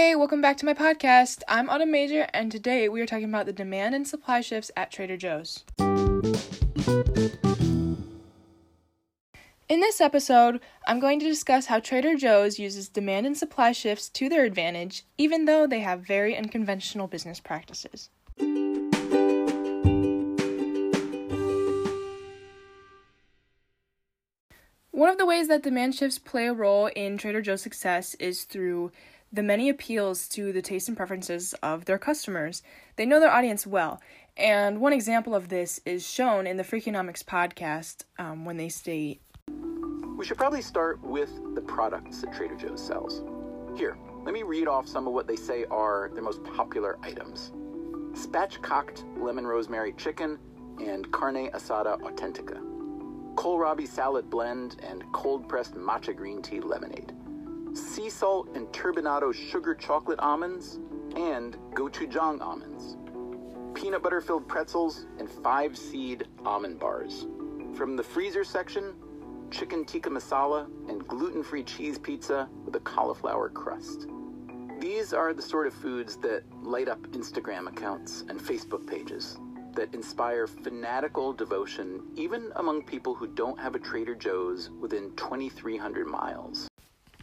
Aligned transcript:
Hey, 0.00 0.14
welcome 0.14 0.40
back 0.40 0.56
to 0.58 0.64
my 0.64 0.74
podcast. 0.74 1.42
I'm 1.48 1.68
Autumn 1.68 1.90
Major, 1.90 2.28
and 2.32 2.52
today 2.52 2.88
we 2.88 3.00
are 3.00 3.06
talking 3.06 3.28
about 3.28 3.46
the 3.46 3.52
demand 3.52 3.96
and 3.96 4.06
supply 4.06 4.40
shifts 4.42 4.70
at 4.76 4.92
Trader 4.92 5.16
Joe's. 5.16 5.64
In 9.68 9.80
this 9.80 10.00
episode, 10.00 10.60
I'm 10.86 11.00
going 11.00 11.18
to 11.18 11.26
discuss 11.26 11.66
how 11.66 11.80
Trader 11.80 12.14
Joe's 12.14 12.60
uses 12.60 12.88
demand 12.88 13.26
and 13.26 13.36
supply 13.36 13.72
shifts 13.72 14.08
to 14.10 14.28
their 14.28 14.44
advantage, 14.44 15.04
even 15.18 15.46
though 15.46 15.66
they 15.66 15.80
have 15.80 16.06
very 16.06 16.36
unconventional 16.36 17.08
business 17.08 17.40
practices. 17.40 18.08
One 24.92 25.10
of 25.10 25.18
the 25.18 25.26
ways 25.26 25.48
that 25.48 25.64
demand 25.64 25.96
shifts 25.96 26.20
play 26.20 26.46
a 26.46 26.52
role 26.52 26.86
in 26.86 27.18
Trader 27.18 27.42
Joe's 27.42 27.62
success 27.62 28.14
is 28.14 28.44
through 28.44 28.92
the 29.32 29.42
many 29.42 29.68
appeals 29.68 30.28
to 30.28 30.52
the 30.52 30.62
taste 30.62 30.88
and 30.88 30.96
preferences 30.96 31.54
of 31.62 31.84
their 31.84 31.98
customers. 31.98 32.62
They 32.96 33.06
know 33.06 33.20
their 33.20 33.30
audience 33.30 33.66
well. 33.66 34.00
And 34.36 34.80
one 34.80 34.92
example 34.92 35.34
of 35.34 35.48
this 35.48 35.80
is 35.84 36.08
shown 36.08 36.46
in 36.46 36.56
the 36.56 36.62
Freakonomics 36.62 37.24
podcast 37.24 38.04
um, 38.18 38.44
when 38.44 38.56
they 38.56 38.68
state 38.68 39.20
We 40.16 40.24
should 40.24 40.38
probably 40.38 40.62
start 40.62 41.02
with 41.02 41.30
the 41.54 41.60
products 41.60 42.20
that 42.22 42.32
Trader 42.32 42.56
Joe's 42.56 42.84
sells. 42.84 43.22
Here, 43.76 43.96
let 44.24 44.32
me 44.32 44.42
read 44.42 44.68
off 44.68 44.86
some 44.88 45.06
of 45.06 45.12
what 45.12 45.26
they 45.26 45.36
say 45.36 45.64
are 45.70 46.10
their 46.14 46.22
most 46.22 46.42
popular 46.44 46.98
items 47.02 47.52
spatchcocked 48.14 49.04
lemon 49.16 49.46
rosemary 49.46 49.92
chicken 49.92 50.38
and 50.80 51.10
carne 51.12 51.50
asada 51.50 52.00
authentica, 52.00 52.60
kohlrabi 53.36 53.86
salad 53.86 54.28
blend, 54.28 54.76
and 54.82 55.04
cold 55.12 55.48
pressed 55.48 55.74
matcha 55.74 56.16
green 56.16 56.42
tea 56.42 56.60
lemonade 56.60 57.12
sea 57.78 58.10
salt 58.10 58.48
and 58.54 58.66
turbinado 58.68 59.32
sugar 59.32 59.74
chocolate 59.74 60.18
almonds, 60.18 60.78
and 61.16 61.56
gochujang 61.74 62.40
almonds, 62.40 62.96
peanut 63.74 64.02
butter 64.02 64.20
filled 64.20 64.46
pretzels, 64.46 65.06
and 65.18 65.30
five 65.30 65.76
seed 65.76 66.26
almond 66.44 66.78
bars. 66.78 67.26
From 67.74 67.96
the 67.96 68.02
freezer 68.02 68.44
section, 68.44 68.94
chicken 69.50 69.84
tikka 69.84 70.10
masala 70.10 70.66
and 70.88 71.06
gluten 71.06 71.42
free 71.42 71.62
cheese 71.62 71.98
pizza 71.98 72.48
with 72.64 72.76
a 72.76 72.80
cauliflower 72.80 73.48
crust. 73.48 74.06
These 74.80 75.12
are 75.12 75.32
the 75.32 75.42
sort 75.42 75.66
of 75.66 75.74
foods 75.74 76.16
that 76.18 76.44
light 76.62 76.88
up 76.88 77.00
Instagram 77.08 77.68
accounts 77.68 78.24
and 78.28 78.38
Facebook 78.38 78.86
pages, 78.86 79.38
that 79.74 79.92
inspire 79.94 80.46
fanatical 80.46 81.32
devotion 81.32 82.02
even 82.14 82.52
among 82.56 82.82
people 82.82 83.14
who 83.14 83.26
don't 83.26 83.58
have 83.58 83.74
a 83.74 83.78
Trader 83.78 84.14
Joe's 84.14 84.70
within 84.80 85.10
2,300 85.16 86.06
miles. 86.06 86.67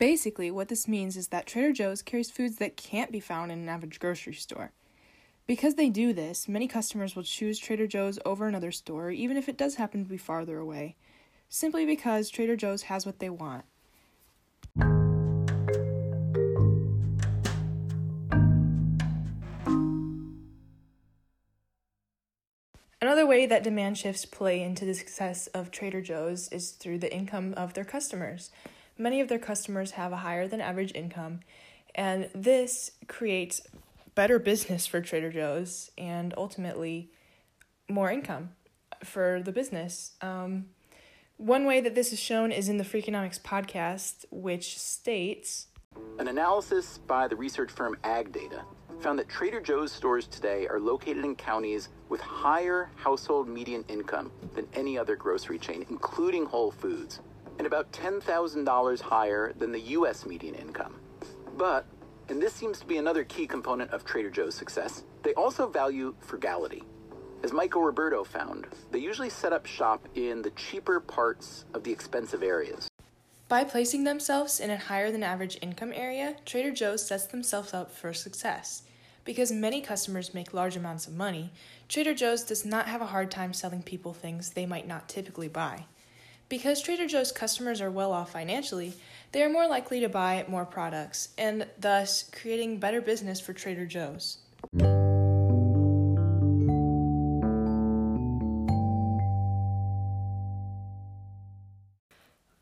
Basically, 0.00 0.50
what 0.50 0.68
this 0.68 0.88
means 0.88 1.14
is 1.18 1.28
that 1.28 1.44
Trader 1.44 1.72
Joe's 1.72 2.00
carries 2.00 2.30
foods 2.30 2.56
that 2.56 2.78
can't 2.78 3.12
be 3.12 3.20
found 3.20 3.52
in 3.52 3.58
an 3.58 3.68
average 3.68 4.00
grocery 4.00 4.32
store. 4.32 4.72
Because 5.46 5.74
they 5.74 5.90
do 5.90 6.14
this, 6.14 6.48
many 6.48 6.66
customers 6.66 7.14
will 7.14 7.22
choose 7.22 7.58
Trader 7.58 7.86
Joe's 7.86 8.18
over 8.24 8.48
another 8.48 8.72
store, 8.72 9.10
even 9.10 9.36
if 9.36 9.46
it 9.46 9.58
does 9.58 9.74
happen 9.74 10.02
to 10.02 10.08
be 10.08 10.16
farther 10.16 10.56
away, 10.56 10.96
simply 11.50 11.84
because 11.84 12.30
Trader 12.30 12.56
Joe's 12.56 12.84
has 12.84 13.04
what 13.04 13.18
they 13.18 13.28
want. 13.28 13.66
Another 23.02 23.26
way 23.26 23.44
that 23.44 23.62
demand 23.62 23.98
shifts 23.98 24.24
play 24.24 24.62
into 24.62 24.86
the 24.86 24.94
success 24.94 25.46
of 25.48 25.70
Trader 25.70 26.00
Joe's 26.00 26.48
is 26.48 26.70
through 26.70 27.00
the 27.00 27.14
income 27.14 27.52
of 27.58 27.74
their 27.74 27.84
customers 27.84 28.50
many 29.00 29.20
of 29.20 29.28
their 29.28 29.38
customers 29.38 29.92
have 29.92 30.12
a 30.12 30.18
higher 30.18 30.46
than 30.46 30.60
average 30.60 30.92
income, 30.94 31.40
and 31.94 32.28
this 32.34 32.92
creates 33.08 33.62
better 34.14 34.38
business 34.38 34.86
for 34.86 35.00
Trader 35.00 35.32
Joe's 35.32 35.90
and 35.96 36.34
ultimately 36.36 37.10
more 37.88 38.10
income 38.10 38.50
for 39.02 39.40
the 39.42 39.52
business. 39.52 40.12
Um, 40.20 40.66
one 41.38 41.64
way 41.64 41.80
that 41.80 41.94
this 41.94 42.12
is 42.12 42.20
shown 42.20 42.52
is 42.52 42.68
in 42.68 42.76
the 42.76 42.84
Freakonomics 42.84 43.40
podcast, 43.40 44.26
which 44.30 44.78
states 44.78 45.68
An 46.18 46.28
analysis 46.28 46.98
by 46.98 47.26
the 47.26 47.36
research 47.36 47.70
firm 47.70 47.96
AggData 48.04 48.62
found 49.00 49.18
that 49.18 49.28
Trader 49.30 49.60
Joe's 49.62 49.90
stores 49.90 50.26
today 50.26 50.66
are 50.68 50.78
located 50.78 51.24
in 51.24 51.34
counties 51.34 51.88
with 52.10 52.20
higher 52.20 52.90
household 52.96 53.48
median 53.48 53.82
income 53.88 54.30
than 54.54 54.66
any 54.74 54.98
other 54.98 55.16
grocery 55.16 55.58
chain, 55.58 55.86
including 55.88 56.44
Whole 56.44 56.70
Foods 56.70 57.20
and 57.60 57.66
about 57.66 57.92
$10,000 57.92 59.00
higher 59.02 59.52
than 59.58 59.70
the 59.70 59.80
US 59.80 60.24
median 60.24 60.54
income. 60.54 60.98
But, 61.58 61.84
and 62.30 62.40
this 62.40 62.54
seems 62.54 62.80
to 62.80 62.86
be 62.86 62.96
another 62.96 63.22
key 63.22 63.46
component 63.46 63.90
of 63.90 64.02
Trader 64.02 64.30
Joe's 64.30 64.54
success, 64.54 65.04
they 65.22 65.34
also 65.34 65.68
value 65.68 66.14
frugality. 66.20 66.84
As 67.42 67.52
Michael 67.52 67.82
Roberto 67.82 68.24
found, 68.24 68.66
they 68.92 68.98
usually 68.98 69.28
set 69.28 69.52
up 69.52 69.66
shop 69.66 70.08
in 70.14 70.40
the 70.40 70.52
cheaper 70.52 71.00
parts 71.00 71.66
of 71.74 71.84
the 71.84 71.92
expensive 71.92 72.42
areas. 72.42 72.88
By 73.46 73.64
placing 73.64 74.04
themselves 74.04 74.58
in 74.58 74.70
a 74.70 74.78
higher 74.78 75.12
than 75.12 75.22
average 75.22 75.58
income 75.60 75.92
area, 75.94 76.36
Trader 76.46 76.70
Joe's 76.70 77.06
sets 77.06 77.26
themselves 77.26 77.74
up 77.74 77.92
for 77.92 78.14
success. 78.14 78.84
Because 79.26 79.52
many 79.52 79.82
customers 79.82 80.32
make 80.32 80.54
large 80.54 80.78
amounts 80.78 81.06
of 81.06 81.14
money, 81.14 81.52
Trader 81.90 82.14
Joe's 82.14 82.42
does 82.42 82.64
not 82.64 82.88
have 82.88 83.02
a 83.02 83.12
hard 83.12 83.30
time 83.30 83.52
selling 83.52 83.82
people 83.82 84.14
things 84.14 84.48
they 84.48 84.64
might 84.64 84.88
not 84.88 85.10
typically 85.10 85.48
buy. 85.48 85.84
Because 86.50 86.82
Trader 86.82 87.06
Joe's 87.06 87.30
customers 87.30 87.80
are 87.80 87.92
well 87.92 88.10
off 88.10 88.32
financially, 88.32 88.94
they 89.30 89.44
are 89.44 89.48
more 89.48 89.68
likely 89.68 90.00
to 90.00 90.08
buy 90.08 90.44
more 90.48 90.64
products, 90.66 91.28
and 91.38 91.64
thus 91.78 92.28
creating 92.32 92.80
better 92.80 93.00
business 93.00 93.40
for 93.40 93.52
Trader 93.52 93.86
Joe's. 93.86 94.38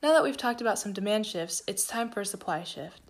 Now 0.02 0.12
that 0.12 0.22
we've 0.22 0.36
talked 0.36 0.60
about 0.60 0.78
some 0.78 0.92
demand 0.92 1.24
shifts, 1.24 1.62
it's 1.66 1.86
time 1.86 2.10
for 2.10 2.20
a 2.20 2.26
supply 2.26 2.64
shift. 2.64 3.00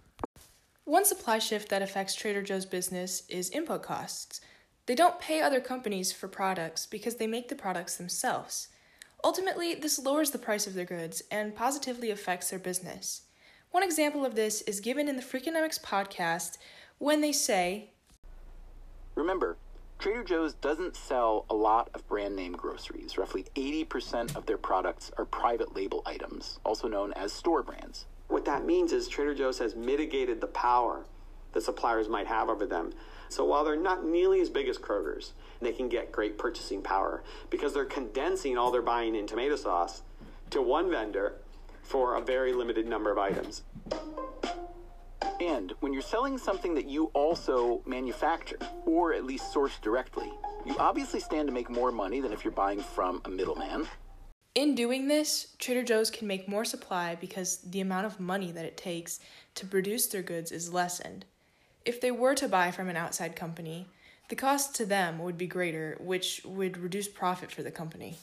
One 0.85 1.05
supply 1.05 1.41
shift 1.41 1.71
that 1.71 1.83
affects 1.83 2.15
Trader 2.15 2.43
Joe's 2.43 2.67
business 2.67 3.25
is 3.29 3.51
input 3.51 3.83
costs. 3.83 4.41
They 4.87 4.95
don't 4.95 5.19
pay 5.19 5.41
other 5.41 5.61
companies 5.61 6.13
for 6.13 6.29
products 6.29 6.87
because 6.87 7.17
they 7.17 7.27
make 7.27 7.49
the 7.49 7.57
products 7.57 7.97
themselves. 7.97 8.69
Ultimately, 9.25 9.75
this 9.75 9.99
lowers 9.99 10.31
the 10.31 10.39
price 10.39 10.67
of 10.67 10.75
their 10.75 10.85
goods 10.85 11.23
and 11.31 11.55
positively 11.55 12.11
affects 12.11 12.51
their 12.51 12.59
business. 12.59 13.23
One 13.71 13.83
example 13.83 14.25
of 14.25 14.35
this 14.35 14.63
is 14.63 14.81
given 14.81 15.09
in 15.09 15.17
the 15.17 15.23
Freakonomics 15.23 15.81
podcast 15.83 16.57
when 16.99 17.21
they 17.21 17.33
say 17.33 17.91
Remember, 19.15 19.57
Trader 19.99 20.23
Joe's 20.23 20.55
doesn't 20.55 20.95
sell 20.95 21.45
a 21.51 21.55
lot 21.55 21.91
of 21.93 22.07
brand 22.07 22.37
name 22.37 22.53
groceries. 22.53 23.19
Roughly 23.19 23.47
80% 23.57 24.37
of 24.37 24.47
their 24.47 24.57
products 24.57 25.11
are 25.19 25.25
private 25.25 25.75
label 25.75 26.03
items, 26.07 26.61
also 26.65 26.87
known 26.87 27.13
as 27.15 27.33
store 27.33 27.65
brands. 27.65 28.07
What 28.29 28.45
that 28.45 28.65
means 28.65 28.93
is 28.93 29.09
Trader 29.09 29.35
Joe's 29.35 29.59
has 29.59 29.75
mitigated 29.75 30.41
the 30.41 30.47
power 30.47 31.05
that 31.53 31.63
suppliers 31.63 32.09
might 32.09 32.27
have 32.27 32.49
over 32.49 32.67
them. 32.67 32.93
So 33.29 33.45
while 33.45 33.65
they're 33.65 33.77
not 33.77 34.05
nearly 34.05 34.41
as 34.41 34.49
big 34.49 34.69
as 34.69 34.79
Kroger's, 34.79 35.33
they 35.61 35.73
can 35.73 35.89
get 35.89 36.13
great 36.13 36.39
purchasing 36.39 36.83
power 36.83 37.23
because 37.51 37.75
they're 37.75 37.85
condensing 37.85 38.57
all 38.57 38.71
their 38.71 38.83
buying 38.83 39.15
in 39.15 39.27
tomato 39.27 39.57
sauce 39.57 40.03
to 40.51 40.63
one 40.63 40.91
vendor 40.91 41.35
for 41.83 42.17
a 42.17 42.21
very 42.21 42.53
limited 42.53 42.87
number 42.87 43.11
of 43.11 43.19
items. 43.19 43.63
And 45.41 45.73
when 45.81 45.93
you're 45.93 46.03
selling 46.03 46.37
something 46.37 46.75
that 46.75 46.87
you 46.87 47.07
also 47.15 47.81
manufacture, 47.87 48.59
or 48.87 49.15
at 49.15 49.25
least 49.25 49.53
source 49.53 49.79
directly, 49.79 50.31
you 50.67 50.77
obviously 50.79 51.21
stand 51.21 51.47
to 51.49 51.55
make 51.55 51.71
more 51.71 51.93
money 51.93 52.21
than 52.21 52.33
if 52.33 52.45
you're 52.45 52.53
buying 52.53 52.81
from 52.81 53.23
a 53.25 53.29
middleman. 53.29 53.87
In 54.55 54.75
doing 54.75 55.07
this, 55.07 55.55
Trader 55.59 55.85
Joe's 55.85 56.11
can 56.11 56.27
make 56.27 56.49
more 56.49 56.65
supply 56.65 57.15
because 57.15 57.59
the 57.59 57.81
amount 57.81 58.07
of 58.07 58.19
money 58.19 58.51
that 58.51 58.65
it 58.65 58.77
takes 58.77 59.21
to 59.55 59.67
produce 59.67 60.09
their 60.09 60.23
goods 60.23 60.51
is 60.51 60.73
lessened. 60.73 61.25
If 61.85 62.01
they 62.01 62.11
were 62.11 62.35
to 62.35 62.49
buy 62.49 62.71
from 62.71 62.89
an 62.89 62.97
outside 62.97 63.35
company, 63.37 63.89
the 64.29 64.37
cost 64.37 64.75
to 64.77 64.85
them 64.85 65.19
would 65.21 65.39
be 65.39 65.47
greater, 65.47 65.97
which 66.01 66.43
would 66.45 66.77
reduce 66.77 67.09
profit 67.09 67.51
for 67.51 67.63
the 67.63 67.71
company. 67.71 68.17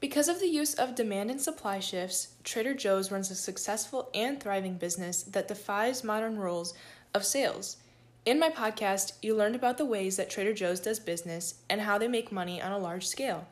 Because 0.00 0.28
of 0.28 0.40
the 0.40 0.48
use 0.48 0.74
of 0.74 0.94
demand 0.94 1.30
and 1.30 1.40
supply 1.40 1.78
shifts, 1.78 2.34
Trader 2.42 2.74
Joe's 2.74 3.10
runs 3.10 3.30
a 3.30 3.34
successful 3.34 4.10
and 4.14 4.40
thriving 4.40 4.76
business 4.76 5.22
that 5.22 5.48
defies 5.48 6.02
modern 6.02 6.38
rules 6.38 6.74
of 7.14 7.24
sales. 7.24 7.76
In 8.26 8.38
my 8.38 8.50
podcast, 8.50 9.14
you 9.22 9.34
learned 9.34 9.54
about 9.54 9.78
the 9.78 9.86
ways 9.86 10.18
that 10.18 10.28
Trader 10.28 10.52
Joe's 10.52 10.78
does 10.78 11.00
business 11.00 11.54
and 11.70 11.80
how 11.80 11.96
they 11.96 12.06
make 12.06 12.30
money 12.30 12.60
on 12.60 12.70
a 12.70 12.78
large 12.78 13.06
scale. 13.06 13.48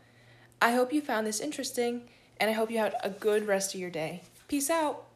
I 0.60 0.72
hope 0.72 0.92
you 0.92 1.00
found 1.00 1.26
this 1.26 1.40
interesting, 1.40 2.02
and 2.38 2.50
I 2.50 2.52
hope 2.52 2.70
you 2.70 2.76
had 2.76 2.94
a 3.02 3.08
good 3.08 3.46
rest 3.46 3.74
of 3.74 3.80
your 3.80 3.88
day. 3.88 4.22
Peace 4.46 4.68
out. 4.68 5.07